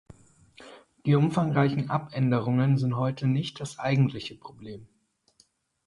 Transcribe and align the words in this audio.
Die 1.05 1.13
umfangreichen 1.13 1.91
Abänderungen 1.91 2.79
sind 2.79 2.95
heute 2.95 3.27
nicht 3.27 3.59
das 3.59 3.77
eigentliche 3.77 4.33
Problem. 4.33 4.87